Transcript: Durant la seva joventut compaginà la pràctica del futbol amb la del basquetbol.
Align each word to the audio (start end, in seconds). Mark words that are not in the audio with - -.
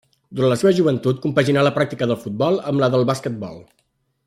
Durant 0.37 0.51
la 0.51 0.55
seva 0.61 0.71
joventut 0.77 1.19
compaginà 1.25 1.65
la 1.67 1.73
pràctica 1.77 2.09
del 2.13 2.19
futbol 2.25 2.59
amb 2.73 2.85
la 2.85 2.91
del 2.97 3.07
basquetbol. 3.11 3.63